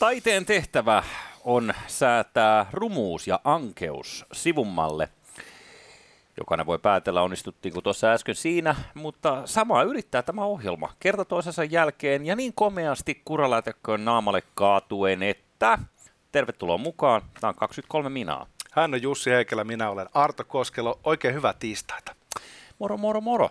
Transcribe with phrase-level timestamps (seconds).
[0.00, 1.02] Taiteen tehtävä
[1.44, 5.08] on säätää rumuus ja ankeus sivummalle.
[6.40, 12.26] Jokainen voi päätellä, onnistuttiinko tuossa äsken siinä, mutta sama yrittää tämä ohjelma kerta toisensa jälkeen
[12.26, 15.78] ja niin komeasti kuraläätökköön naamalle kaatuen, että
[16.32, 17.22] tervetuloa mukaan.
[17.40, 18.46] Tämä on 23 minaa.
[18.72, 21.00] Hän on Jussi Heikelä, minä olen Arto Koskelo.
[21.04, 22.14] Oikein hyvää tiistaita.
[22.78, 23.50] Moro, moro, moro.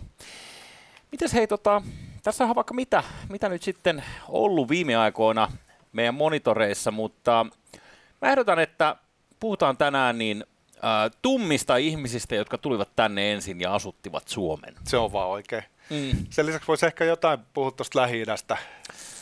[1.12, 1.82] Mites hei, tota,
[2.24, 5.52] tässä on vaikka mitä, mitä nyt sitten ollut viime aikoina
[5.94, 7.46] meidän monitoreissa, mutta
[8.22, 8.96] mä ehdotan, että
[9.40, 10.46] puhutaan tänään niin
[10.84, 14.76] äh, tummista ihmisistä, jotka tulivat tänne ensin ja asuttivat Suomen.
[14.84, 15.64] Se on vaan oikein.
[15.90, 16.26] Mm.
[16.30, 18.24] Sen lisäksi voisi ehkä jotain puhua tuosta lähi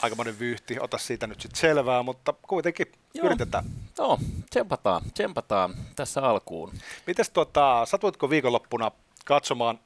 [0.01, 3.25] Aikamoinen vyyhti, ota siitä nyt sitten selvää, mutta kuitenkin Joo.
[3.25, 3.65] yritetään.
[3.97, 6.71] Joo, tsempataan, tsempataan tässä alkuun.
[7.07, 8.91] Mites tuota, satuitko viikonloppuna
[9.25, 9.79] katsomaan,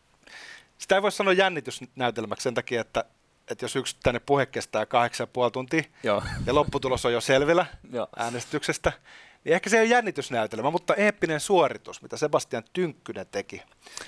[0.77, 3.05] sitä ei voi sanoa jännitysnäytelmäksi sen takia, että
[3.47, 6.23] että jos yksi tänne puhe kestää kahdeksan puoli tuntia Joo.
[6.45, 7.65] ja lopputulos on jo selvillä
[8.15, 8.91] äänestyksestä,
[9.43, 13.61] niin ehkä se ei ole jännitysnäytelmä, mutta eeppinen suoritus, mitä Sebastian Tynkkynen teki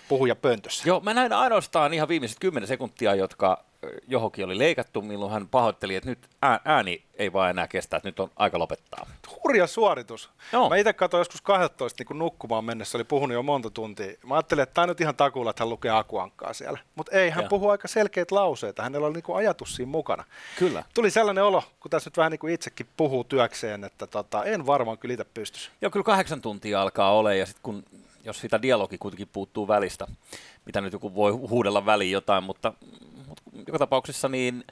[0.10, 0.90] puhuja pöntössä.
[0.90, 3.66] Joo, mä näin ainoastaan ihan viimeiset kymmenen sekuntia, jotka
[4.08, 6.30] johonkin oli leikattu, milloin hän pahoitteli, että nyt
[6.66, 9.08] ääni ei vaan enää kestä, että nyt on aika lopettaa.
[9.44, 10.30] Hurja suoritus.
[10.52, 10.70] Joo.
[10.70, 14.14] Mä itse katsoin joskus 12 niin kun nukkumaan mennessä, oli puhunut jo monta tuntia.
[14.26, 16.80] Mä ajattelin, että tämä nyt ihan takuulla, että hän lukee akuankkaa siellä.
[16.96, 18.84] Mutta ei, hän puhuu aika selkeät lauseita.
[18.84, 20.24] Hänellä oli niin kuin ajatus siinä mukana.
[20.60, 20.84] Kyllä.
[20.94, 24.66] Tuli sellainen olo, kun tässä nyt vähän niin kuin itsekin puhuu työkseen, että tota, en
[24.66, 25.72] varmaan kyllä itse pystys.
[25.82, 27.84] Joo, kyllä kahdeksan tuntia alkaa olla ja sitten kun
[28.24, 30.08] jos sitä dialogi kuitenkin puuttuu välistä,
[30.66, 32.74] mitä nyt joku voi huudella väliin jotain, mutta,
[33.28, 34.64] mutta joka tapauksessa niin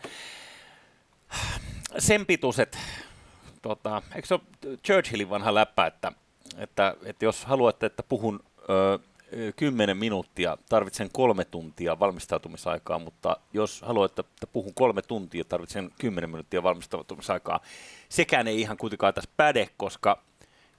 [1.98, 2.78] sen pituiset,
[3.62, 6.12] tota, eikö se ole Churchillin vanha läppä, että,
[6.58, 8.40] että, että jos haluatte, että puhun
[8.70, 9.00] ö,
[9.56, 16.30] 10 minuuttia, tarvitsen kolme tuntia valmistautumisaikaa, mutta jos haluatte, että puhun kolme tuntia, tarvitsen 10
[16.30, 17.60] minuuttia valmistautumisaikaa.
[18.10, 20.24] Sekään ei ihan kuitenkaan tässä päde, koska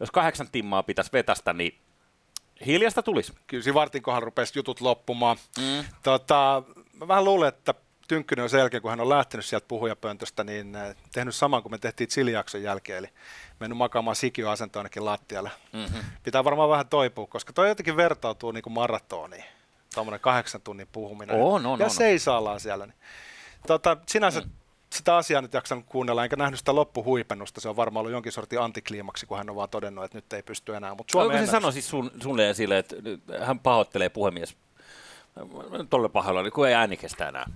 [0.00, 1.74] jos kahdeksan timmaa pitäisi vetästä, niin
[2.66, 3.32] hiljasta tulisi.
[3.46, 5.36] Kyllä siinä vartin kohdalla rupesi jutut loppumaan.
[5.58, 5.84] Mm.
[6.02, 6.62] Tota,
[7.00, 7.74] mä vähän luulen, että
[8.08, 11.72] Tynkkynen on sen jälkeen, kun hän on lähtenyt sieltä puhujapöntöstä, niin äh, tehnyt saman kuin
[11.72, 13.08] me tehtiin Chilijakson jälkeen, eli
[13.60, 15.50] mennyt makaamaan sikioasentoon ainakin lattialle.
[15.72, 16.00] Mm-hmm.
[16.22, 19.44] Pitää varmaan vähän toipua, koska toi jotenkin vertautuu niin kuin maratoniin,
[19.94, 21.36] tuommoinen kahdeksan tunnin puhuminen.
[21.36, 21.92] Oh, no, no, ja no.
[21.92, 22.86] seisaallaan siellä.
[22.86, 22.96] Niin.
[23.66, 24.50] Tota, sinänsä mm
[24.92, 27.60] sitä asiaa nyt jaksanut kuunnella, enkä nähnyt sitä loppuhuipennusta.
[27.60, 30.42] Se on varmaan ollut jonkin sortin antikliimaksi, kun hän on vaan todennut, että nyt ei
[30.42, 30.94] pysty enää.
[30.94, 32.96] Mutta Suomen se sanoi siis sun, sulle sille, että
[33.40, 34.56] hän pahoittelee puhemies
[35.90, 37.46] tolle pahalla, kun ei ääni kestä enää.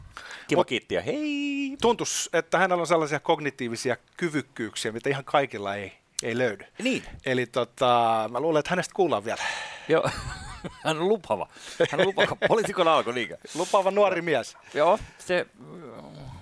[0.49, 1.77] Kiva Mut, kiittiä, hei!
[1.81, 5.93] Tuntus, että hänellä on sellaisia kognitiivisia kyvykkyyksiä, mitä ihan kaikilla ei,
[6.23, 6.65] ei löydy.
[6.83, 7.05] Niin.
[7.27, 9.43] Eli tota, mä luulen, että hänestä kuullaan vielä.
[9.89, 10.11] Joo,
[10.85, 11.49] hän on lupava.
[11.91, 12.37] Hän on lupava.
[12.49, 13.37] Poliitikon alko, niinkö?
[13.55, 14.57] Lupava nuori mies.
[14.75, 15.47] Joo, se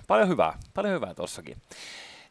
[0.07, 1.57] paljon hyvää, paljon hyvää tossakin.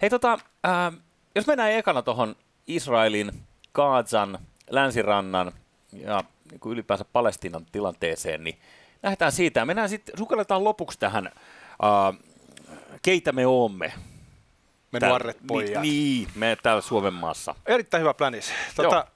[0.03, 0.93] Hei tota, äh,
[1.35, 2.37] jos mennään ekana tuohon
[2.67, 3.33] Israelin,
[3.75, 4.39] Gazan,
[4.71, 5.53] länsirannan
[5.93, 8.59] ja niin kuin ylipäänsä Palestiinan tilanteeseen, niin
[9.03, 12.19] lähdetään siitä mennään sitten, sukelletaan lopuksi tähän, äh,
[13.03, 13.93] keitä me oomme.
[14.93, 15.83] Me nuoret pojat.
[15.83, 17.55] Niin, me täällä Suomen maassa.
[17.67, 18.53] Erittäin hyvä plänis.
[18.77, 19.07] Tota,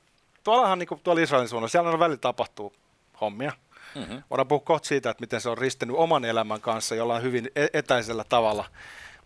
[0.45, 2.73] tuollahan niin kuin tuolla Israelin suunnalla, siellä on välillä tapahtuu
[3.21, 3.53] hommia.
[3.95, 4.23] Mm-hmm.
[4.31, 7.67] Voidaan puhua kohta siitä, että miten se on ristennyt oman elämän kanssa jollain hyvin e-
[7.73, 8.65] etäisellä tavalla.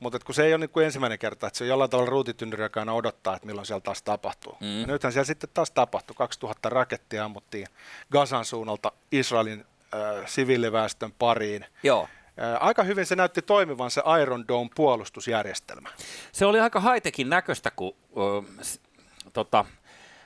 [0.00, 2.65] Mutta kun se ei ole niin kuin ensimmäinen kerta, että se on jollain tavalla ruutitynnyri,
[2.65, 4.56] joka aina odottaa, että milloin siellä taas tapahtuu.
[4.61, 4.81] Mm.
[4.81, 6.15] Ja nythän siellä sitten taas tapahtui.
[6.17, 7.67] 2000 rakettia ammuttiin
[8.12, 9.65] Gazan suunnalta Israelin
[9.95, 11.67] äh, siviiliväestön pariin.
[11.83, 12.09] Joo.
[12.61, 15.89] Aika hyvin se näytti toimivan se Iron Dome puolustusjärjestelmä.
[16.33, 18.78] Se oli aika haitekin näköistä, kun äh,
[19.33, 19.65] tota,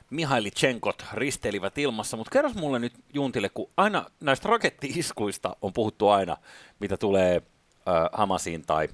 [0.09, 6.37] Mihailitsenkot risteilivät ilmassa, mutta kerros mulle nyt Juntille, kun aina näistä rakettiiskuista on puhuttu aina,
[6.79, 8.89] mitä tulee äh, Hamasiin tai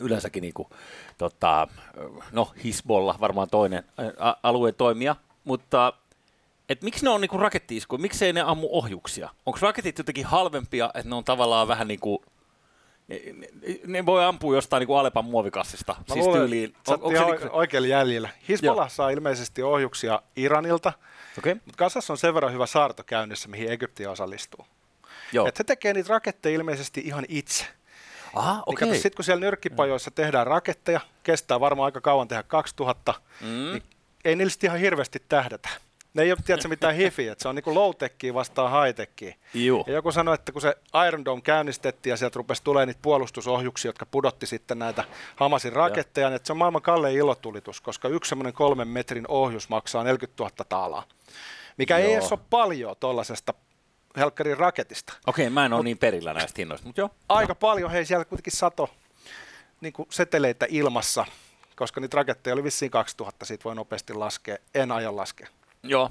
[0.00, 0.68] yleensäkin niin kuin,
[1.18, 1.68] tota,
[2.32, 5.92] no Hisbolla varmaan toinen ä, alueen toimija, mutta
[6.68, 9.28] et miksi ne on niinku rakettiiskuja, miksei ne ammu ohjuksia?
[9.46, 12.18] Onko raketit jotenkin halvempia, että ne on tavallaan vähän niin kuin
[13.86, 15.94] ne, voi ampua jostain niin kuin Alepan muovikassista.
[15.98, 16.74] Mä siis luulen, tyyliin.
[16.88, 17.50] On, onko se niin...
[17.50, 18.28] oikealla jäljellä.
[18.48, 20.92] Hisbollah saa ilmeisesti ohjuksia Iranilta,
[21.38, 21.54] okay.
[21.54, 24.66] mutta Kasassa on sen verran hyvä saarto käynnissä, mihin Egypti osallistuu.
[25.32, 25.46] Joo.
[25.46, 27.66] Et he tekee niitä raketteja ilmeisesti ihan itse.
[28.34, 28.88] Aha, okay.
[28.88, 30.14] niin sitten kun siellä nyrkkipajoissa mm.
[30.14, 33.46] tehdään raketteja, kestää varmaan aika kauan tehdä 2000, mm.
[33.46, 33.82] niin
[34.24, 35.68] ei niillä ihan hirveästi tähdätä.
[36.14, 37.90] Ne ei ole tiedätkö, mitään hifiä, että se on niin low
[38.34, 39.84] vastaan high Joo.
[39.86, 40.76] Ja joku sanoi, että kun se
[41.08, 45.04] Iron Dome käynnistettiin ja sieltä rupesi tulemaan niitä puolustusohjuksia, jotka pudotti sitten näitä
[45.36, 49.68] Hamasin raketteja, niin että se on maailman kallein ilotulitus, koska yksi semmoinen kolmen metrin ohjus
[49.68, 51.04] maksaa 40 000 taalaa,
[51.76, 52.08] mikä joo.
[52.08, 53.54] ei edes ole paljon tuollaisesta
[54.16, 55.12] helkkarin raketista.
[55.26, 57.10] Okei, mä en ole niin perillä näistä hinnoista, mutta joo.
[57.28, 57.54] Aika no.
[57.54, 58.90] paljon, hei siellä kuitenkin sato
[59.80, 61.26] niin kuin seteleitä ilmassa,
[61.76, 65.48] koska niitä raketteja oli vissiin 2000, siitä voi nopeasti laskea, en aja laskea.
[65.82, 66.10] Joo.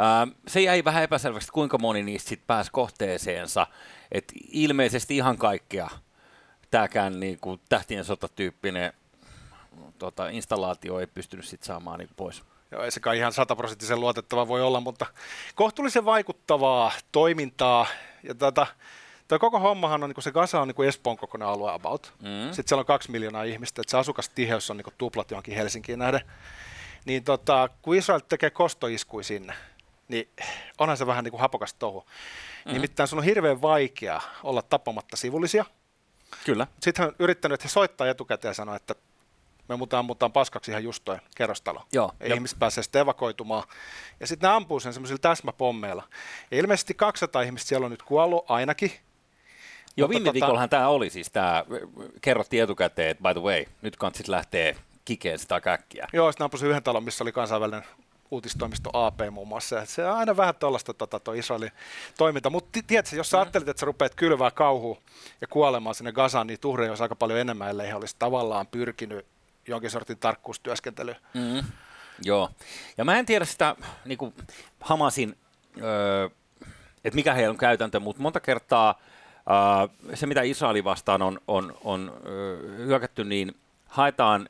[0.00, 3.66] Ähm, se jäi vähän epäselväksi, kuinka moni niistä sitten pääsi kohteeseensa.
[4.12, 5.90] Et ilmeisesti ihan kaikkea
[6.70, 8.92] tämäkään niin kuin tähtien sotatyyppinen
[9.98, 12.42] tota, installaatio ei pystynyt sit saamaan niin pois.
[12.70, 15.06] Joo, ei sekaan ihan sataprosenttisen luotettava voi olla, mutta
[15.54, 17.86] kohtuullisen vaikuttavaa toimintaa.
[18.22, 18.66] Ja tota,
[19.28, 22.12] Tuo koko hommahan on, niin se Gaza on niin Espoon kokoinen alue about.
[22.22, 22.52] Mm.
[22.52, 26.20] Sitten siellä on kaksi miljoonaa ihmistä, että se asukastiheys on niin tuplat johonkin Helsinkiin nähden.
[27.08, 29.54] Niin tota, kun Israel tekee kostoiskui sinne,
[30.08, 30.28] niin
[30.78, 32.00] onhan se vähän niin kuin hapokas touhu.
[32.00, 32.72] Mm-hmm.
[32.72, 35.64] Nimittäin sun on hirveän vaikea olla tappamatta sivullisia.
[36.44, 36.66] Kyllä.
[36.80, 38.94] Sitten hän on yrittänyt, että he soittaa etukäteen ja sanoo, että
[39.68, 41.82] me mutaan, mutaan paskaksi ihan just toi kerrostalo.
[41.92, 43.64] Joo, ja ihmiset pääsee sitten evakoitumaan.
[44.20, 46.08] Ja sitten ne ampuu sen semmoisilla täsmäpommeilla.
[46.50, 48.92] Ja ilmeisesti 200 ihmistä siellä on nyt kuollut ainakin.
[49.96, 51.64] Joo, viime tota, viikollahan tämä oli siis tämä,
[52.20, 54.76] kerrottiin etukäteen, että by the way, nyt kantsit lähtee
[55.08, 56.06] kikeen sitä käkkiä.
[56.12, 57.82] Joo, sitten ampusin yhden talon, missä oli kansainvälinen
[58.30, 59.86] uutistoimisto AP muun muassa.
[59.86, 61.70] Se on aina vähän tuollaista tota, tuo Israelin
[62.18, 62.50] toiminta.
[62.50, 63.40] Mutta tiedätkö, jos sä mm.
[63.40, 64.98] ajattelit, että sä rupeat kylvää kauhua
[65.40, 69.26] ja kuolemaan sinne Gazaan, niin tuhreja olisi aika paljon enemmän, ellei he olisi tavallaan pyrkinyt
[69.68, 71.16] jonkin sortin tarkkuustyöskentelyyn.
[71.34, 71.62] Mm.
[72.22, 72.50] Joo.
[72.98, 74.34] Ja mä en tiedä sitä niin kuin
[74.80, 75.36] Hamasin,
[75.82, 76.28] öö,
[77.04, 79.00] että mikä heillä on käytäntö, mutta monta kertaa
[80.10, 83.56] öö, se, mitä Israelin vastaan on, on, on öö, hyökätty, niin
[83.86, 84.48] haetaan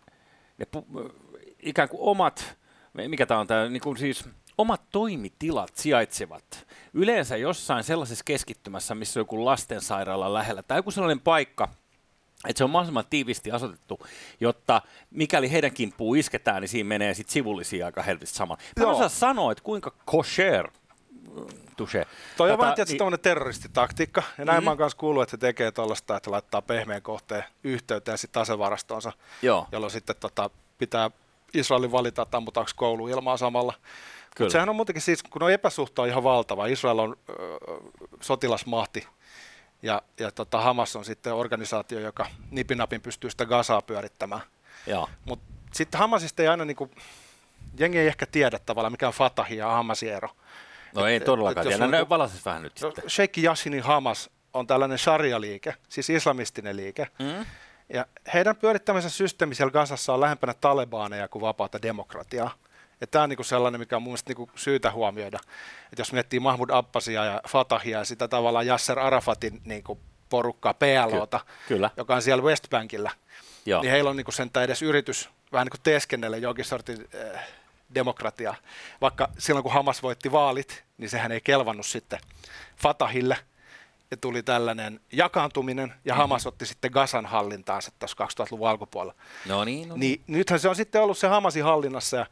[0.58, 1.12] ne pu-
[1.58, 2.56] ikään kuin omat,
[3.08, 4.28] mikä tämä on tämä, niin kuin siis
[4.58, 11.20] omat toimitilat sijaitsevat yleensä jossain sellaisessa keskittymässä, missä on joku lastensairaala lähellä, tai joku sellainen
[11.20, 11.68] paikka,
[12.48, 14.06] että se on mahdollisimman tiivisti asetettu,
[14.40, 18.56] jotta mikäli heidän kimppuun isketään, niin siinä menee sitten sivullisia aika helvisesti sama.
[18.78, 20.68] Mä en osaa sanoa, että kuinka kosher
[21.78, 22.06] touche.
[22.36, 23.20] Toi on vähän tietysti niin...
[23.20, 24.64] terroristitaktiikka, ja näin mm-hmm.
[24.64, 29.12] mä oon kanssa kuullut, että se tekee tuollaista, että laittaa pehmeän kohteen yhteyteen sitten asevarastoonsa,
[29.42, 29.66] Joo.
[29.72, 31.10] jolloin sitten tota, pitää
[31.54, 33.74] Israelin valita, että ammutaanko koulu ilmaa samalla.
[34.38, 36.66] Mutta sehän on muutenkin siis, kun on epäsuhta on ihan valtava.
[36.66, 37.34] Israel on ö,
[38.20, 39.06] sotilasmahti
[39.82, 44.42] ja, ja tota Hamas on sitten organisaatio, joka nipinapin pystyy sitä Gazaa pyörittämään.
[45.24, 46.90] Mutta sitten Hamasista ei aina, niinku,
[47.78, 50.28] jengi ei ehkä tiedä tavallaan, mikä on Fatahin ja Hamasin ero.
[50.94, 52.14] No et, ei todellakaan tiedä, no, niinku,
[52.44, 53.10] vähän nyt no, sitten.
[53.10, 57.06] Sheikh Yassinin Hamas on tällainen sharia-liike, siis islamistinen liike.
[57.18, 57.46] Mm.
[57.92, 62.54] Ja heidän pyörittämisen systeemi siellä Gazassa on lähempänä talebaaneja kuin vapaata demokratiaa.
[63.00, 65.38] Ja tämä on niinku sellainen, mikä on mun niinku syytä huomioida.
[65.84, 69.98] Että jos miettii Mahmud Abbasia ja Fatahia ja sitä tavallaan Yasser Arafatin niinku
[70.28, 71.90] porukkaa, PLOta, Kyllä.
[71.96, 73.10] joka on siellä Westbankilla,
[73.66, 73.82] Joo.
[73.82, 77.48] niin heillä on niinku sentään edes yritys vähän niin kuin teeskennellä jonkin sortin äh,
[77.94, 78.54] demokratiaa.
[79.00, 82.20] Vaikka silloin kun Hamas voitti vaalit, niin sehän ei kelvannut sitten
[82.76, 83.36] Fatahille–
[84.10, 86.20] ja tuli tällainen jakaantuminen, ja mm-hmm.
[86.20, 89.14] Hamas otti sitten Gazan hallintaansa tässä 2000-luvun alkupuolella.
[89.46, 90.20] No niin, no niin.
[90.26, 90.36] niin.
[90.36, 92.26] Nythän se on sitten ollut se Hamasin hallinnassa, ja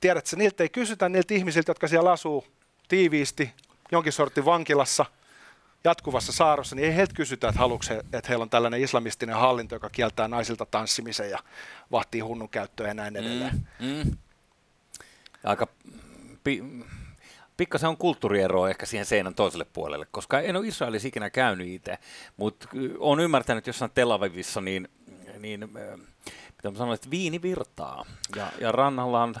[0.00, 2.46] tiedätkö, niiltä ei kysytä niiltä ihmisiltä, jotka siellä asuu
[2.88, 3.50] tiiviisti
[3.92, 5.06] jonkin sortin vankilassa,
[5.84, 9.74] jatkuvassa saarossa, niin ei heiltä kysytä, että haluatko he, että heillä on tällainen islamistinen hallinto,
[9.74, 11.38] joka kieltää naisilta tanssimisen ja
[11.92, 13.66] vahtii hunnun käyttöä ja näin edelleen.
[13.80, 14.16] Mm, mm.
[15.48, 15.66] Aika
[16.44, 16.64] pi-
[17.56, 21.98] pikkasen on kulttuurieroa ehkä siihen seinän toiselle puolelle, koska en ole Israelissa ikinä käynyt itse,
[22.36, 24.88] mutta olen ymmärtänyt jossain Tel Avivissa, niin,
[25.38, 25.60] niin
[26.62, 28.04] mitä sanoa, että viini virtaa.
[28.36, 29.34] Ja, ja rannalla on,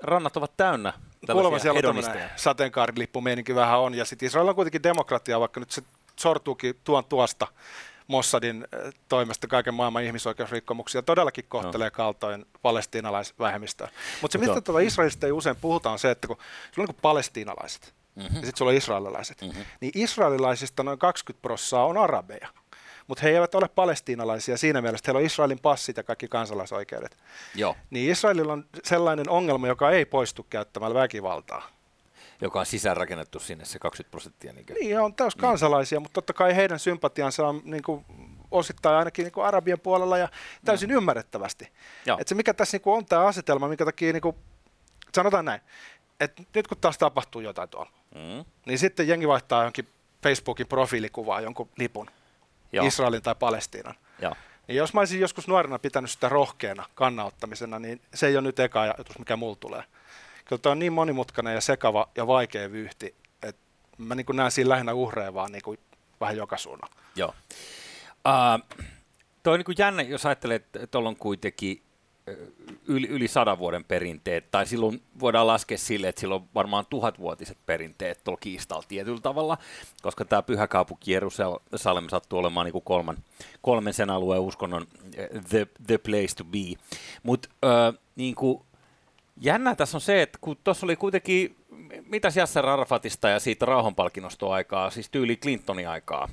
[0.00, 0.92] rannat ovat täynnä
[1.32, 2.04] Kuulemma siellä on
[2.36, 5.82] sateenkaarilippu meininki vähän on, ja sitten Israel on kuitenkin demokratia, vaikka nyt se
[6.16, 7.46] sortuukin tuon tuosta
[8.08, 11.90] Mossadin äh, toimesta kaiken maailman ihmisoikeusrikkomuksia todellakin kohtelee no.
[11.90, 13.88] kaltoin palestiinalaisvähemmistöä.
[14.22, 16.36] Mutta se, mistä tuolla Israelista ei usein puhutaan, on se, että kun
[16.72, 18.36] sulla on niin palestiinalaiset mm-hmm.
[18.36, 19.64] ja sitten sulla on israelilaiset, mm-hmm.
[19.80, 22.48] niin israelilaisista noin 20 prosenttia on arabeja.
[23.06, 27.16] Mutta he eivät ole palestiinalaisia siinä mielessä, että heillä on Israelin passit ja kaikki kansalaisoikeudet.
[27.54, 27.76] Joo.
[27.90, 31.77] Niin Israelilla on sellainen ongelma, joka ei poistu käyttämällä väkivaltaa
[32.40, 34.52] joka on sisäänrakennettu sinne se 20 prosenttia.
[34.52, 36.02] Niin, niin on täys kansalaisia, mm.
[36.02, 38.04] mutta totta kai heidän sympatiansa on niin kuin,
[38.50, 40.28] osittain ainakin niin kuin Arabian puolella ja
[40.64, 40.96] täysin mm.
[40.96, 41.72] ymmärrettävästi.
[42.18, 44.36] Et se mikä tässä niin kuin, on tämä asetelma, minkä takia niin kuin,
[45.14, 45.60] sanotaan näin,
[46.20, 48.44] että nyt kun taas tapahtuu jotain tuolla, mm.
[48.66, 49.88] niin sitten jengi vaihtaa jonkin
[50.22, 52.10] Facebookin profiilikuvaa jonkun lipun,
[52.72, 52.86] Joo.
[52.86, 53.94] Israelin tai Palestiinan.
[54.22, 54.34] Joo.
[54.68, 58.58] Niin jos mä olisin joskus nuorena pitänyt sitä rohkeana kannauttamisena, niin se ei ole nyt
[58.58, 59.82] eka ajatus, mikä mulla tulee
[60.48, 63.62] kyllä toi on niin monimutkainen ja sekava ja vaikea vyyhti, että
[63.98, 65.78] mä niin näen siinä lähinnä uhreja vaan niin kuin
[66.20, 66.90] vähän joka suunnan.
[67.16, 67.34] Joo.
[68.08, 68.84] Uh,
[69.42, 71.82] toi on niin kuin jännä, jos ajattelee, että tuolla on kuitenkin
[72.88, 78.24] yli, yli sadan vuoden perinteet, tai silloin voidaan laskea sille, että silloin varmaan tuhatvuotiset perinteet
[78.24, 79.58] tuolla kiistalla tietyllä tavalla,
[80.02, 83.16] koska tämä pyhä kaupunki Jerusalem sattuu olemaan niin kuin kolman,
[83.62, 84.86] kolmen sen alueen uskonnon
[85.48, 86.82] the, the place to be.
[87.22, 88.34] Mutta äh, niin
[89.40, 91.56] jännä tässä on se, että kun tuossa oli kuitenkin,
[92.06, 96.28] mitä Yasser Arafatista ja siitä rauhanpalkinnosta aikaa, siis tyyli Clintonin aikaa.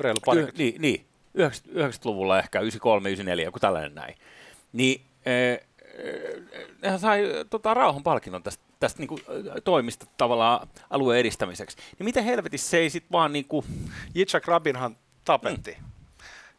[0.00, 0.40] Reilu pari.
[0.40, 1.06] Y- niin, niin
[1.38, 4.14] 90-luvulla ehkä, 93, 94, joku tällainen näin.
[4.72, 5.02] Niin
[6.82, 9.22] nehän sai tota, rauhan palkinnon tästä, tästä niin kuin,
[9.64, 11.76] toimista tavallaan alueen edistämiseksi.
[11.98, 13.66] Niin miten helvetissä se ei sitten vaan niin kuin...
[14.16, 15.76] Yitzhak Rabinhan tapetti.
[15.80, 15.86] Mm.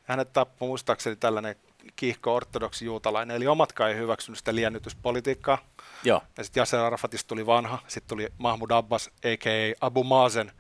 [0.04, 1.56] Hänet tappoi muistaakseni tällainen
[1.96, 5.58] kiihko ortodoksi juutalainen, eli omatkaan ei hyväksynyt sitä liennytyspolitiikkaa.
[6.04, 6.22] Joo.
[6.38, 9.76] Ja sitten Yasser Arafatista tuli vanha, sitten tuli Mahmoud Abbas, a.k.a.
[9.82, 10.52] Abu Mazen,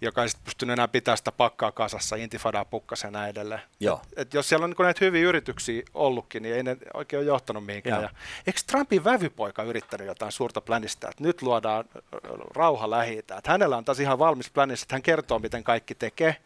[0.00, 3.60] joka ei sitten pystynyt enää pitämään sitä pakkaa kasassa, intifadaa pukkas ja näin edelleen.
[3.80, 4.00] Joo.
[4.12, 7.26] Et, et jos siellä on niin näitä hyviä yrityksiä ollutkin, niin ei ne oikein ole
[7.26, 8.02] johtanut mihinkään.
[8.02, 8.10] Ja,
[8.46, 11.84] eikö Trumpin vävypoika yrittänyt jotain suurta plänistä, että nyt luodaan
[12.54, 16.36] rauha lähi että hänellä on taas ihan valmis plänistä, että hän kertoo, miten kaikki tekee.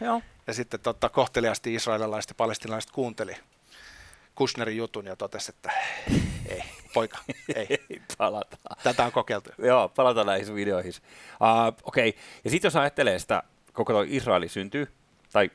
[0.00, 0.22] Joo.
[0.46, 3.36] Ja sitten totta, kohteliasti israelilaiset ja palestinalaiset kuunteli
[4.38, 5.72] Kushnerin jutun ja totesi, että
[6.48, 6.62] ei,
[6.94, 7.18] poika,
[7.56, 7.78] ei.
[8.18, 8.76] palataan.
[8.82, 9.50] Tätä on kokeiltu.
[9.58, 10.92] Joo, palataan näihin videoihin.
[10.92, 12.20] Uh, Okei, okay.
[12.44, 13.42] ja sitten jos ajattelee sitä,
[13.72, 14.88] koko tuo Israeli syntyy,
[15.32, 15.50] tai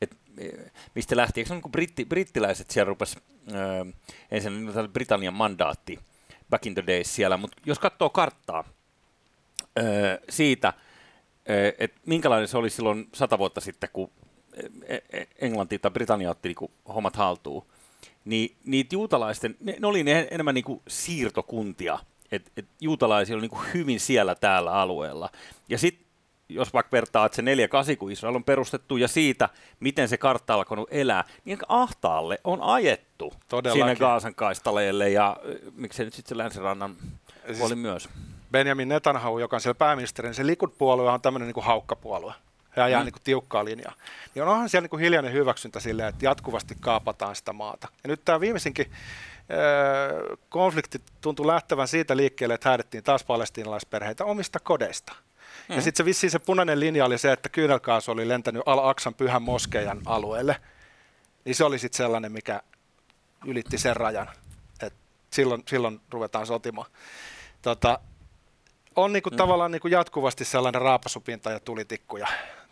[0.00, 0.48] et, e,
[0.94, 3.92] mistä lähti, eikö se on niin britti, brittiläiset siellä rupesi, uh,
[4.30, 5.98] ensin Britannian mandaatti
[6.50, 12.58] back in the days siellä, mutta jos katsoo karttaa uh, siitä, uh, että minkälainen se
[12.58, 14.10] oli silloin sata vuotta sitten, kun
[15.38, 17.66] Englanti tai Britannia otti niin hommat haltuun,
[18.28, 21.98] niin niitä juutalaisten, ne, ne oli ne enemmän niin kuin siirtokuntia,
[22.32, 25.30] että et juutalaisia oli niin kuin hyvin siellä täällä alueella.
[25.68, 26.08] Ja sitten
[26.48, 29.48] jos vaikka vertaa, että se 48, kun Israel on perustettu, ja siitä,
[29.80, 33.82] miten se kartta alkanut elää, niin ahtaalle on ajettu Todellakin.
[33.82, 35.36] sinne Gaasan kaistaleelle, ja
[35.74, 36.96] miksei nyt sitten se länsirannan
[37.46, 38.08] siis puoli myös.
[38.50, 42.34] Benjamin Netanyahu, joka on siellä pääministerin, se Likud-puolue on tämmöinen niin haukkapuolue
[42.78, 43.04] he ajaa mm.
[43.04, 43.94] niin kuin tiukkaa linjaa.
[44.34, 47.88] Niin onhan siellä niin kuin hiljainen hyväksyntä silleen, että jatkuvasti kaapataan sitä maata.
[48.04, 48.92] Ja nyt tämä viimeisinkin
[49.50, 55.12] öö, konflikti tuntui lähtevän siitä liikkeelle, että häädettiin taas palestiinalaisperheitä omista kodeista.
[55.68, 55.76] Mm.
[55.76, 59.42] Ja sitten se vissiin se punainen linja oli se, että kyynelkaasu oli lentänyt Al-Aksan pyhän
[59.42, 60.56] moskeijan alueelle.
[61.44, 62.62] Niin se oli sitten sellainen, mikä
[63.46, 64.28] ylitti sen rajan.
[64.82, 64.94] Et
[65.30, 66.90] silloin, silloin ruvetaan sotimaan.
[67.62, 67.98] Tota,
[68.96, 69.36] on niinku mm.
[69.36, 72.26] tavallaan niinku jatkuvasti sellainen raapasupinta ja tulitikkuja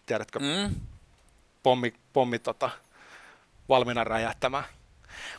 [0.06, 0.74] tiedätkö, mm.
[1.62, 2.70] pommi, pommi tota,
[3.68, 4.64] valmiina räjähtämään.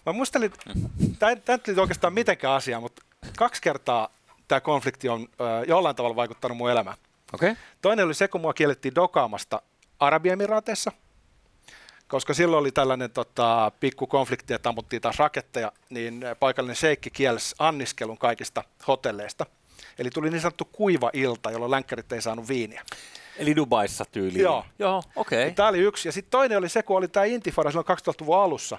[0.05, 1.15] Mä muistelin, mm.
[1.15, 1.31] tämä
[1.67, 3.03] ei oikeastaan mitenkään asia, mutta
[3.37, 4.09] kaksi kertaa
[4.47, 6.97] tämä konflikti on ö, jollain tavalla vaikuttanut mun elämään.
[7.33, 7.55] Okay.
[7.81, 9.61] Toinen oli se, kun mua kiellettiin dokaamasta
[9.99, 10.91] Arabiemiraateissa,
[12.07, 17.55] koska silloin oli tällainen tota, pikku konflikti, että ammuttiin taas raketteja, niin paikallinen seikki kielsi
[17.59, 19.45] anniskelun kaikista hotelleista.
[19.99, 22.83] Eli tuli niin sanottu kuiva ilta, jolloin länkkärit ei saanut viiniä.
[23.37, 24.43] Eli Dubaissa tyyliin.
[24.43, 24.65] Joo.
[24.79, 25.43] Joo, okei.
[25.43, 25.55] Okay.
[25.55, 26.07] Tämä oli yksi.
[26.07, 28.77] Ja sitten toinen oli se, kun oli tämä Intifada silloin 2000-luvun alussa,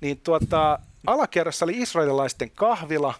[0.00, 3.14] niin tuota, alakerrassa oli israelilaisten kahvila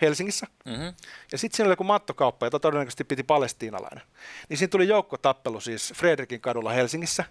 [0.00, 0.46] Helsingissä.
[0.64, 0.94] Mm-hmm.
[1.32, 4.04] Ja sitten siinä oli joku mattokauppa, jota todennäköisesti piti palestiinalainen.
[4.48, 7.24] Niin siinä tuli joukkotappelu siis Fredrikin kadulla Helsingissä.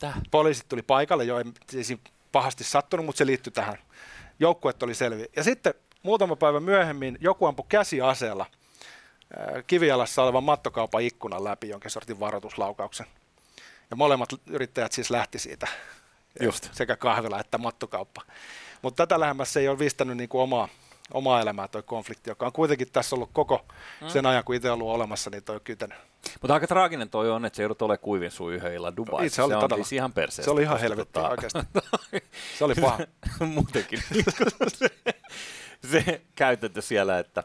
[0.00, 0.14] Täh?
[0.30, 1.38] Poliisit tuli paikalle, jo
[1.74, 2.02] ei siinä
[2.32, 3.78] pahasti sattunut, mutta se liittyi tähän.
[4.38, 5.26] Joukkuet oli selviä.
[5.36, 8.46] Ja sitten muutama päivä myöhemmin joku ampui käsiaseella–
[9.66, 13.06] kivialassa olevan mattokaupan ikkunan läpi jonkin sortin varoituslaukauksen.
[13.90, 15.68] Ja molemmat yrittäjät siis lähti siitä,
[16.40, 16.68] Just.
[16.72, 18.22] sekä kahvila että mattokauppa.
[18.82, 20.68] Mutta tätä lähemmäs ei ole vistänyt niin kuin omaa,
[21.14, 23.64] omaa elämää tuo konflikti, joka on kuitenkin tässä ollut koko
[24.00, 24.08] mm.
[24.08, 25.98] sen ajan, kun itse ollut olemassa, niin toi kytenyt.
[26.40, 29.36] Mutta aika traaginen toi on, että se joudut olemaan kuivin sun yhden illan Dubaissa.
[29.36, 30.44] Se, oli se on siis ihan perseestä.
[30.44, 31.28] Se oli ihan helvettiä tota...
[31.28, 31.58] oikeasti.
[32.58, 32.98] se oli paha.
[33.54, 34.02] Muutenkin.
[35.92, 37.44] se käytäntö siellä, että,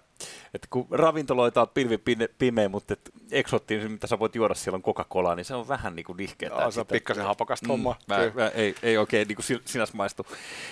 [0.53, 1.99] että kun ravintoloita on pilvi
[2.37, 2.95] pimeä, mutta
[3.31, 6.49] eksottiin, mitä sä voit juoda siellä on Coca-Colaa, niin se on vähän niin kuin nihkeä.
[6.49, 7.99] Joo, se on pikkasen hapokasta mm, hommaa.
[8.07, 10.25] Mä, mä, ei, ei oikein niin kuin sinänsä maistu.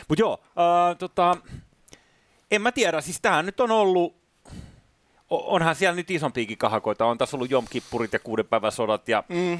[0.08, 1.38] Mutta joo, äh, tota,
[2.51, 4.15] en mä tiedä, siis tämähän nyt on ollut
[5.29, 9.60] onhan siellä nyt isompiakin kahakoita, on tässä ollut Jom-kippurit ja kuuden päivän sodat ja mm.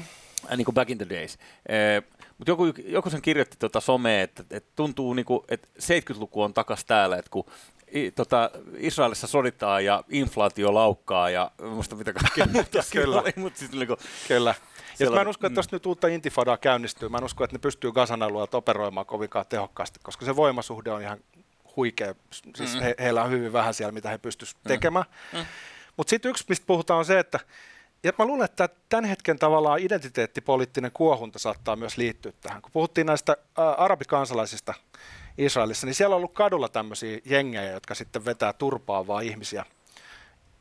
[0.56, 1.38] niin kuin back in the days.
[1.70, 6.42] Äh, mutta joku, joku sen kirjoitti tuota somea, että, että tuntuu, niin kuin, että 70-luku
[6.42, 7.46] on takas täällä, että kun
[7.94, 13.20] i, tota, Israelissa soditaan ja inflaatio laukkaa ja muista mitä kaikkea muuta Kyllä.
[13.20, 14.54] Oli, mutta siis niin kuin, Kyllä.
[14.98, 15.76] Ja mä en usko, että tuosta mm.
[15.76, 17.08] nyt uutta intifadaa käynnistyy.
[17.08, 21.02] Mä en usko, että ne pystyy Gazan alueelta operoimaan kovinkaan tehokkaasti, koska se voimasuhde on
[21.02, 21.18] ihan
[21.76, 22.14] huikea.
[22.56, 22.80] Siis mm.
[22.80, 24.68] he, heillä on hyvin vähän siellä, mitä he pystyisivät mm.
[24.68, 25.04] tekemään.
[25.32, 25.46] Mm.
[25.96, 27.40] Mutta sitten yksi, mistä puhutaan, on se, että
[28.02, 32.62] ja mä luulen, että tämän hetken tavallaan identiteettipoliittinen kuohunta saattaa myös liittyä tähän.
[32.62, 34.74] Kun puhuttiin näistä ää, arabikansalaisista
[35.38, 39.64] Israelissa, niin siellä on ollut kadulla tämmöisiä jengejä, jotka sitten vetää turpaa vaan ihmisiä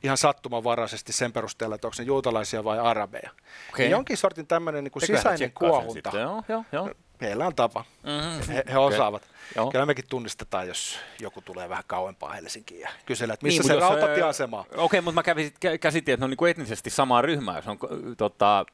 [0.03, 3.29] ihan sattumanvaraisesti sen perusteella, että onko ne juutalaisia vai arabeja.
[3.69, 3.85] Okay.
[3.85, 6.11] Niin jonkin sortin tämmöinen niin kuin sisäinen kuohunta.
[6.13, 6.89] Joo, joo, joo.
[7.21, 7.85] Heillä on tapa.
[8.03, 8.53] Mm-hmm.
[8.53, 9.23] He, he osaavat.
[9.57, 9.71] Okay.
[9.71, 13.79] Kyllä mekin tunnistetaan, jos joku tulee vähän kauempaa Helsinkiin ja kyselee, että missä niin, se
[13.79, 17.61] rautatieasema Okei, okay, mutta mä kävisin, käsitin, että ne on niin kuin etnisesti samaa ryhmää.
[17.61, 17.77] Se on
[18.17, 18.65] tota,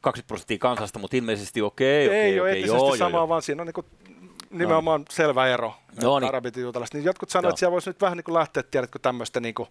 [0.00, 2.06] 20 prosenttia kansasta, mutta ilmeisesti okei.
[2.06, 4.17] Okay, Ei okay, ole okay, etnisesti joo, samaa, joo, vaan siinä on niin
[4.50, 5.06] nimenomaan no.
[5.10, 5.74] selvä ero.
[6.02, 6.28] No niin.
[6.28, 6.94] Arabit ja juutalaiset.
[6.94, 9.68] Niin jotkut sanoivat, että siellä voisi nyt vähän niin kuin lähteä, tiedätkö, tämmöistä niin kuin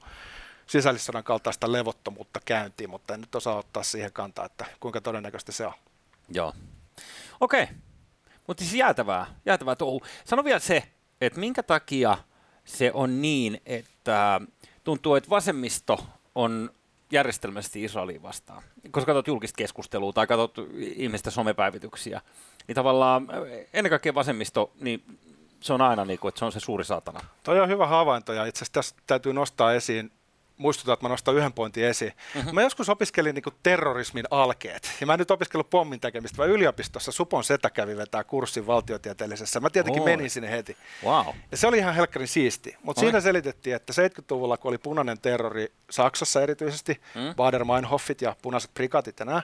[0.67, 5.65] sisällissodan kaltaista levottomuutta käyntiin, mutta en nyt osaa ottaa siihen kantaa, että kuinka todennäköistä se
[5.65, 5.73] on.
[6.29, 6.53] Joo.
[7.39, 7.63] Okei.
[7.63, 7.75] Okay.
[8.47, 10.01] Mutta siis jäätävää, jäätävää touhu.
[10.25, 10.83] Sano vielä se,
[11.21, 12.17] että minkä takia
[12.65, 14.41] se on niin, että
[14.83, 16.05] tuntuu, että vasemmisto
[16.35, 16.69] on
[17.11, 18.63] järjestelmästi Israeliin vastaan.
[18.91, 22.21] Koska katsot julkista keskustelua tai katsot ihmisten somepäivityksiä,
[22.67, 23.27] niin tavallaan
[23.73, 25.03] ennen kaikkea vasemmisto, niin
[25.59, 27.19] se on aina niin kuin, että se on se suuri saatana.
[27.43, 30.11] Toi on hyvä havainto ja itse asiassa tässä täytyy nostaa esiin
[30.57, 32.13] muistutan, että mä nostan yhden pointin esiin.
[32.35, 32.55] Mm-hmm.
[32.55, 34.91] Mä joskus opiskelin niin terrorismin alkeet.
[35.01, 39.59] Ja mä en nyt opiskellut pommin tekemistä, vaan yliopistossa Supon Setä kävi vetää kurssin valtiotieteellisessä.
[39.59, 40.05] Mä tietenkin Oi.
[40.09, 40.77] menin sinne heti.
[41.03, 41.27] Wow.
[41.51, 42.75] Ja se oli ihan helkkarin siisti.
[42.83, 47.21] Mutta siinä selitettiin, että 70-luvulla, kun oli punainen terrori Saksassa erityisesti, mm.
[47.21, 49.41] Bader-Meinhofit ja punaiset prikatit ja nämä,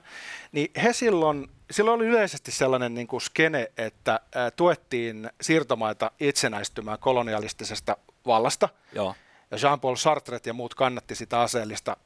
[0.51, 4.19] niin he silloin silloin oli yleisesti sellainen niin kuin skene, että
[4.55, 8.69] tuettiin siirtomaita itsenäistymään kolonialistisesta vallasta.
[8.93, 9.15] Joo
[9.55, 11.97] Jean-Paul Sartre ja muut kannatti sitä aseellista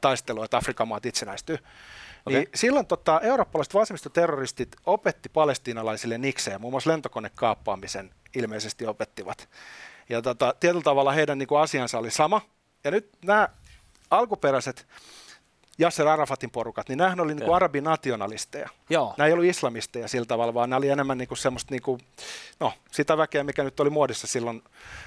[0.00, 1.58] taistelua, että Afrikan maat itsenäistyy.
[2.26, 2.38] Okay.
[2.38, 9.48] Niin silloin tota, eurooppalaiset vasemmistoterroristit opetti palestiinalaisille niksejä, muun muassa lentokonekaappaamisen ilmeisesti opettivat.
[10.08, 12.40] Ja tota, tietyllä tavalla heidän niin kuin, asiansa oli sama.
[12.84, 13.48] Ja nyt nämä
[14.10, 14.86] alkuperäiset
[15.80, 18.68] Yasser Arafatin porukat, niin nämähän oli niin kuin arabinationalisteja.
[18.90, 19.14] Joo.
[19.16, 22.00] Nämä ei ollut islamisteja sillä tavalla, vaan nämä oli enemmän niin kuin semmoista, niin kuin,
[22.60, 24.64] no, sitä väkeä, mikä nyt oli muodissa silloin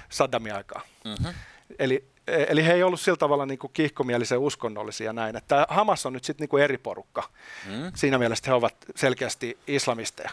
[0.09, 0.81] Saddamin aikaa.
[1.06, 1.34] Mm-hmm.
[1.80, 5.36] Eli, eli he ei ollut sillä tavalla niin kuin kiihkomielisen uskonnollisia näin.
[5.36, 7.30] Että Hamas on nyt sitten niin eri porukka.
[7.65, 7.91] Mm.
[7.95, 10.30] Siinä mielessä he ovat selkeästi islamisteja.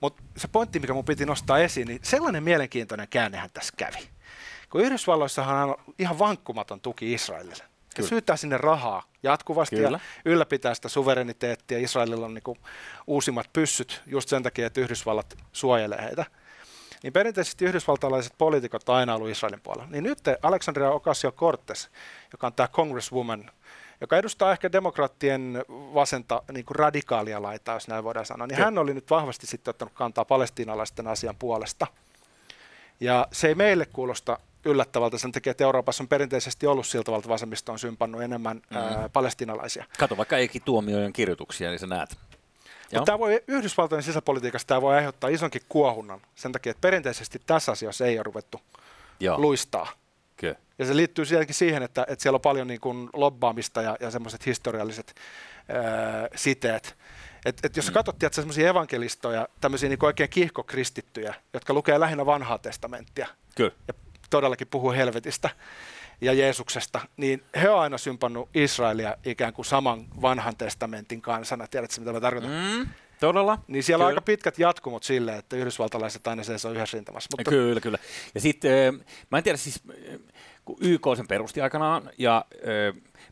[0.00, 4.08] Mutta se pointti, mikä mun piti nostaa esiin, niin sellainen mielenkiintoinen käännehän tässä kävi.
[4.70, 7.64] Kun Yhdysvalloissahan on ihan vankkumaton tuki Israelille.
[7.96, 8.08] Kyllä.
[8.08, 10.00] syyttää sinne rahaa jatkuvasti Kyllä.
[10.24, 11.78] ja ylläpitää sitä suvereniteettia.
[11.78, 12.58] Israelilla on niin
[13.06, 16.24] uusimmat pyssyt just sen takia, että Yhdysvallat suojelee heitä
[17.02, 19.90] niin perinteisesti yhdysvaltalaiset poliitikot aina ollut Israelin puolella.
[19.90, 21.88] Niin nyt Alexandria Ocasio-Cortez,
[22.32, 23.50] joka on tämä congresswoman,
[24.00, 28.64] joka edustaa ehkä demokraattien vasenta niin kuin radikaalia laitaa, jos näin voidaan sanoa, niin Kyllä.
[28.64, 31.86] hän oli nyt vahvasti sitten ottanut kantaa palestiinalaisten asian puolesta.
[33.00, 37.20] Ja se ei meille kuulosta yllättävältä sen takia, että Euroopassa on perinteisesti ollut siltä tavalla,
[37.20, 38.76] että vasemmisto on sympannut enemmän mm.
[38.76, 39.84] ää, palestinalaisia.
[39.98, 42.16] Kato vaikka Eiki Tuomiojen kirjoituksia, niin sä näet.
[42.92, 47.72] Mutta tämä voi, Yhdysvaltojen sisäpolitiikassa tämä voi aiheuttaa isonkin kuohunnan sen takia, että perinteisesti tässä
[47.72, 48.60] asiassa ei ole ruvettu
[49.20, 49.40] Joo.
[49.40, 49.92] luistaa.
[50.36, 50.56] Kyllä.
[50.78, 54.10] Ja se liittyy sielläkin siihen, että, että siellä on paljon niin kuin lobbaamista ja, ja
[54.10, 55.14] semmoiset historialliset
[55.68, 56.96] ää, siteet.
[57.44, 57.92] Et, et jos mm.
[57.92, 63.26] katsot semmoisia evankelistoja, tämmöisiä niin oikein kiihkokristittyjä, jotka lukee lähinnä vanhaa testamenttia
[63.56, 63.72] Kyllä.
[63.88, 63.94] ja
[64.30, 65.50] todellakin puhuu helvetistä,
[66.22, 71.66] ja Jeesuksesta, niin he on aina sympannut Israelia ikään kuin saman vanhan testamentin kansana.
[71.66, 72.50] Tiedätkö, mitä mä tarkoitan?
[72.50, 72.86] Mm,
[73.20, 73.58] todella.
[73.68, 74.06] Niin siellä kyllä.
[74.06, 77.28] on aika pitkät jatkumot sille, että yhdysvaltalaiset aina seisoo yhdessä rintamassa.
[77.32, 77.50] Mutta...
[77.50, 77.98] Kyllä, kyllä.
[78.34, 79.82] Ja sitten, mä en tiedä siis,
[80.64, 82.44] kun YK sen perusti aikanaan ja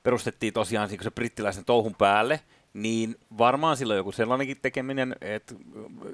[0.03, 2.40] perustettiin tosiaan se brittiläisen touhun päälle,
[2.75, 5.55] niin varmaan silloin joku sellainenkin tekeminen, että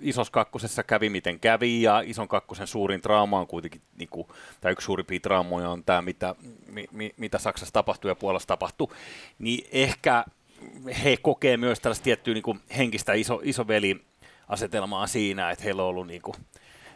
[0.00, 4.28] isos kakkosessa kävi miten kävi, ja ison kakkosen suurin trauma on kuitenkin, niin kuin,
[4.60, 6.34] tai yksi suurimpia traumoja on tämä, mitä,
[6.66, 8.92] mi, mi, mitä Saksassa tapahtuu ja Puolassa tapahtuu,
[9.38, 10.24] niin ehkä
[11.04, 16.06] he kokee myös tällaista tiettyä niin kuin henkistä iso, isoveli-asetelmaa siinä, että heillä on ollut
[16.06, 16.36] niin kuin,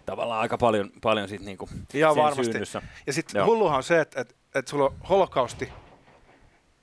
[0.07, 2.44] tavallaan aika paljon, paljon sit niin kuin Ihan varmasti.
[2.44, 2.83] Syynnyssä.
[3.07, 5.68] Ja sitten hulluhan on se, että, että, että sulla on holokausti,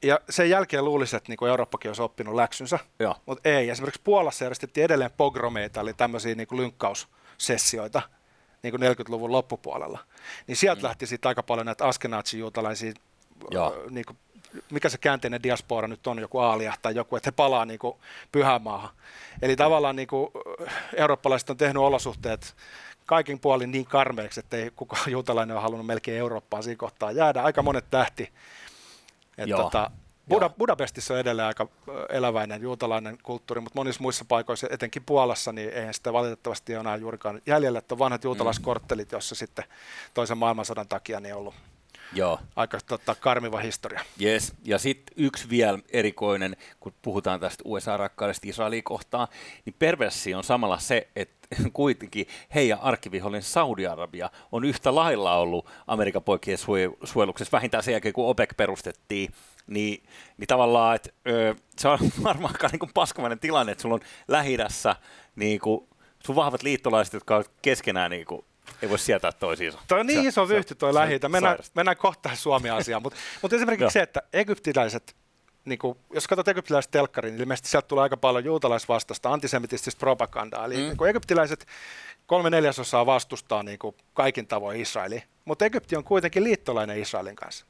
[0.04, 2.80] ja sen jälkeen luulisi, että niin kuin Eurooppakin olisi oppinut läksynsä,
[3.26, 3.70] mutta ei.
[3.70, 8.02] Esimerkiksi Puolassa järjestettiin edelleen pogromeita, eli tämmöisiä niin kuin lynkkaussessioita
[8.64, 10.00] niin kuin 40-luvun loppupuolella.
[10.48, 10.88] Niin sieltä mm.
[10.88, 12.94] lähti sitten aika paljon näitä askenaatsi-juutalaisia,
[13.90, 14.18] niin kuin,
[14.72, 17.98] mikä se käänteinen diaspora nyt on, joku aalia tai joku, että he palaa niin kuin
[18.32, 18.90] pyhämaahan.
[19.42, 20.32] Eli tavallaan niin kuin,
[20.96, 22.56] eurooppalaiset on tehnyt olosuhteet
[23.06, 27.44] kaikin puolin niin karmeiksi, että ei kukaan juutalainen ole halunnut melkein Eurooppaan siinä kohtaa jäädä.
[27.44, 28.34] Aika monet tähti
[29.38, 29.92] että tota,
[30.30, 31.68] Buda, Budapestissa on edelleen aika
[32.10, 36.96] eläväinen juutalainen kulttuuri, mutta monissa muissa paikoissa, etenkin Puolassa, niin eihän sitä valitettavasti ole enää
[36.96, 39.66] juurikaan jäljellä, että on vanhat juutalaiskorttelit, jossa sitten
[40.14, 41.56] toisen maailmansodan takia niin on ollut
[42.14, 42.40] Joo.
[42.56, 44.02] aika tota, karmiva historia.
[44.22, 44.54] Yes.
[44.64, 49.28] Ja sitten yksi vielä erikoinen, kun puhutaan tästä USA-rakkaudesta Israeliin kohtaan,
[49.66, 51.38] niin perverssi on samalla se, että
[51.74, 56.58] kuitenkin heidän arkkivihollinen Saudi-Arabia on yhtä lailla ollut Amerikan poikien
[57.04, 59.34] suojeluksessa vähintään sen jälkeen, kun OPEC perustettiin,
[59.68, 60.04] niin,
[60.38, 64.58] niin tavallaan, että ö, se on varmaan aika niin paskamainen tilanne, että sulla on lähi
[65.36, 65.88] niin kuin,
[66.26, 68.46] sun vahvat liittolaiset, jotka ovat keskenään niin kuin,
[68.82, 69.80] ei voi sietää toisiinsa.
[69.88, 73.94] Toi on niin se, iso vyhty toi lähi mennään, mennään kohta Suomi-asiaan, mutta mut esimerkiksi
[73.94, 75.16] se, että egyptiläiset
[75.66, 80.66] niin kuin, jos katsot egyptiläiset telkkarin, niin ilmeisesti sieltä tulee aika paljon juutalaisvastasta antisemitististä propagandaa.
[80.66, 80.82] Eli mm.
[80.82, 81.66] niin kuin egyptiläiset
[82.26, 87.66] kolme neljäsosaa vastustaa niin kuin kaikin tavoin Israeli, mutta Egypti on kuitenkin liittolainen Israelin kanssa.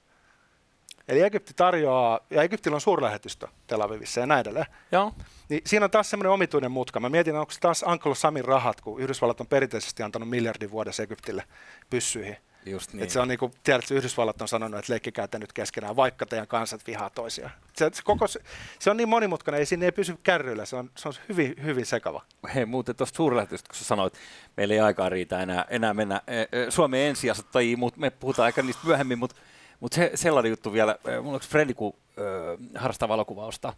[1.08, 4.66] Eli Egypti tarjoaa, ja Egyptillä on suurlähetystö Tel Avivissa ja näin edelleen.
[4.92, 5.14] Joo.
[5.50, 7.00] Niin siinä on taas semmoinen omituinen mutka.
[7.00, 11.04] Mä mietin, onko se taas Uncle Samin rahat, kun Yhdysvallat on perinteisesti antanut miljardin vuodessa
[11.04, 11.44] Egyptille
[11.90, 12.38] pyssyihin.
[12.66, 13.04] Just niin.
[13.04, 16.26] Et se on niin kuin, tiedätkö, Yhdysvallat on sanonut, että leikkikää te nyt keskenään, vaikka
[16.26, 17.52] teidän kansat vihaa toisiaan.
[17.74, 18.40] Se, se, koko, se,
[18.80, 21.86] se on niin monimutkainen, ei siinä ei pysy kärryillä, se on, se on hyvin, hyvin
[21.86, 22.22] sekava.
[22.56, 24.14] Hei, muuten tuosta suurlähetystä, kun sä sanoit,
[24.58, 28.62] meillä ei aikaa riitä enää, enää mennä e, e, Suomen ensiasuttajia, mutta me puhutaan aika
[28.62, 29.36] niistä myöhemmin, mutta
[29.80, 33.74] mutta se, sellainen juttu vielä, mulla on Fredi, kun ö, harrastaa valokuvausta,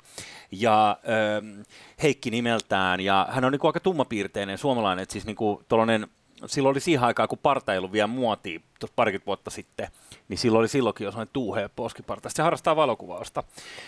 [0.51, 1.63] ja ö,
[2.03, 6.07] Heikki nimeltään, ja hän on niinku aika tummapiirteinen suomalainen, että siis niinku tollainen,
[6.45, 9.87] silloin oli siihen aikaan, kun parta ei ollut vielä muotia, tuossa parikymmentä vuotta sitten,
[10.27, 12.29] niin silloin oli silloinkin jo sellainen tuuhe poskiparta.
[12.29, 13.43] Se harrastaa valokuvausta.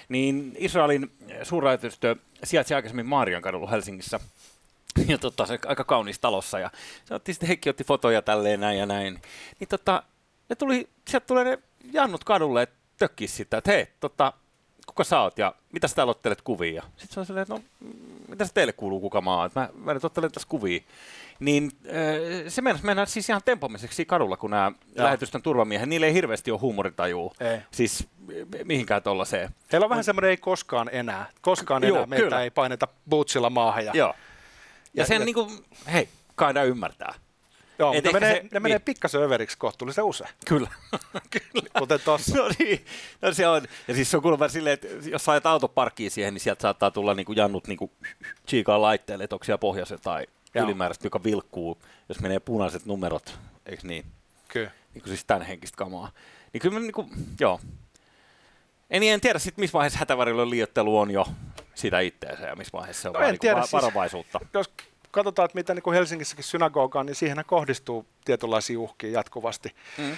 [0.10, 1.12] Niin Israelin
[1.44, 4.20] suurlähetystö sijaitsi aikaisemmin Maarian kadulla Helsingissä,
[5.08, 6.72] ja tota, se aika kaunis talossa, ja
[7.06, 9.22] se otti sitten, Heikki otti fotoja tälleen näin ja näin.
[9.60, 10.04] Niin tota,
[10.50, 11.60] ne tuli, sieltä tulee ne
[11.94, 14.34] jannut kadulle, että tökkii sitä, että hei, tota,
[14.86, 16.84] kuka sä oot ja mitä sä täällä ottelet kuvia?
[16.98, 17.62] Sitten se on silleen, että no,
[18.28, 19.50] mitä se teille kuuluu, kuka mä oon?
[19.56, 20.80] Mä, mä nyt ottelen tässä kuvia.
[21.40, 21.92] Niin äh,
[22.48, 26.60] se mennä mennään siis ihan tempomiseksi kadulla, kun nämä lähetysten turvamiehet, niille ei hirveästi ole
[26.60, 27.34] huumorintajua.
[27.40, 27.60] Ei.
[27.72, 28.08] Siis
[28.64, 29.50] mihinkään tuollaiseen.
[29.72, 31.30] Heillä on vähän semmoinen ei koskaan enää.
[31.42, 32.44] Koskaan enää Joo, meitä kyllä.
[32.44, 33.86] ei paineta bootsilla maahan.
[33.86, 34.14] Ja, Joo.
[34.94, 37.14] Ja, ja sen ja, niin kuin, hei, kai ymmärtää.
[37.82, 38.86] Joo, mutta ne menee, se, ne menee niin.
[38.86, 40.30] pikkasen överiksi kohtuullisen usein.
[40.46, 40.70] Kyllä.
[41.30, 41.70] Kyllä.
[41.80, 42.38] Kuten tossa.
[42.38, 42.86] No niin,
[43.22, 43.62] no se on.
[43.88, 47.14] Ja siis se on kuulemma silleen, että jos ajat autoparkkiin siihen, niin sieltä saattaa tulla
[47.14, 47.92] niinku jannut niinku
[48.48, 53.88] chiikaan laitteelle, että onko siellä pohjassa tai ylimääräistä, joka vilkkuu, jos menee punaiset numerot, eikö
[53.88, 54.06] niin?
[54.48, 54.72] Kyllä.
[54.94, 56.12] Niin kuin siis tämän henkistä kamaa.
[56.54, 57.60] Niin kyllä mä niinku, joo.
[58.90, 61.28] En, en tiedä sitten, missä vaiheessa hätävarjelun liiottelu on jo
[61.76, 64.40] sitä itteensä ja missä vaiheessa se on no, vaan niinku siis, varovaisuutta.
[64.54, 64.72] Jos
[65.12, 69.76] katsotaan, että mitä niin kuin Helsingissäkin synagogaan, niin siihen kohdistuu tietynlaisia uhkia jatkuvasti.
[69.98, 70.18] Mm.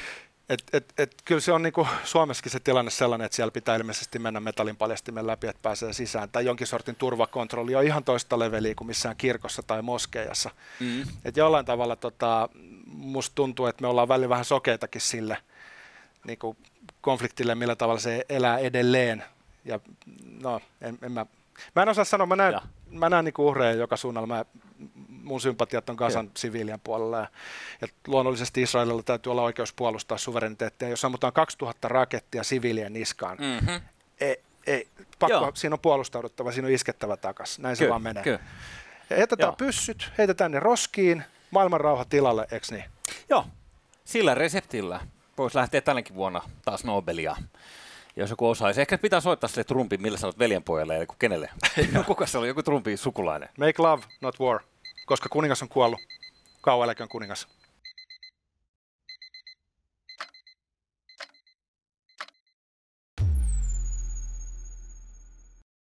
[0.49, 3.75] Et, et, et, kyllä se on niin kuin Suomessakin se tilanne sellainen, että siellä pitää
[3.75, 6.29] ilmeisesti mennä metallin paljastimen läpi, että pääsee sisään.
[6.29, 10.49] Tai jonkin sortin turvakontrolli on ihan toista leveliä kuin missään kirkossa tai moskeijassa.
[10.79, 11.03] Mm.
[11.25, 12.49] Et jollain tavalla tota,
[12.85, 15.37] musta tuntuu, että me ollaan välillä vähän sokeitakin sille
[16.27, 16.57] niin kuin
[17.01, 19.23] konfliktille, millä tavalla se elää edelleen.
[19.65, 19.79] Ja
[20.41, 21.25] no, en, en mä,
[21.75, 22.59] mä en osaa sanoa, mä näen,
[22.91, 24.27] mä näen niin uhreja joka suunnalla.
[24.27, 24.45] Mä
[25.07, 27.17] mun sympatiat on Gazan siviilien puolella.
[27.17, 27.27] Ja,
[27.81, 30.89] ja luonnollisesti Israelilla täytyy olla oikeus puolustaa suvereniteettia.
[30.89, 33.81] Jos ammutaan 2000 rakettia siviilien niskaan, mm-hmm.
[34.19, 34.87] ei, ei,
[35.19, 37.59] pakko, siinä on puolustauduttava, siinä on iskettävä takas.
[37.59, 38.23] Näin se vaan menee.
[38.23, 38.39] Kyllä.
[39.09, 39.55] Ja heitetään Joo.
[39.55, 42.85] pyssyt, heitetään ne roskiin, maailman rauha tilalle, eikö niin?
[43.29, 43.45] Joo,
[44.05, 44.99] sillä reseptillä
[45.37, 47.35] voisi lähteä tänäkin vuonna taas Nobelia
[48.15, 48.81] jos joku osaisi.
[48.81, 51.49] Ehkä pitää soittaa sille Trumpin, millä sanot veljenpojalle, eli kenelle.
[51.93, 52.47] no, kuka se oli?
[52.47, 53.49] Joku Trumpin sukulainen.
[53.57, 54.59] Make love, not war
[55.05, 55.99] koska kuningas on kuollut.
[56.61, 57.47] Kauan kuningas.